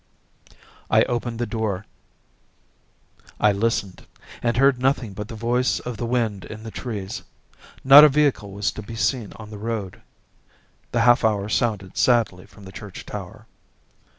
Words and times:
I 0.89 1.03
opened 1.03 1.37
the 1.37 1.45
door. 1.45 1.85
I 3.39 3.51
listened, 3.51 4.07
and 4.41 4.57
heard 4.57 4.79
nothing 4.79 5.13
but 5.13 5.27
the 5.27 5.35
voice 5.35 5.79
of 5.79 5.97
the 5.97 6.07
wind 6.07 6.43
in 6.43 6.63
the 6.63 6.71
trees. 6.71 7.21
Not 7.83 8.03
a 8.03 8.09
vehicle 8.09 8.49
was 8.51 8.71
to 8.71 8.81
be 8.81 8.95
seen 8.95 9.31
on 9.35 9.51
the 9.51 9.59
road. 9.59 10.01
The 10.91 11.01
half 11.01 11.23
hour 11.23 11.49
sounded 11.49 11.97
sadly 11.97 12.47
from 12.47 12.63
the 12.65 12.71
church 12.71 13.05
tower. 13.05 13.45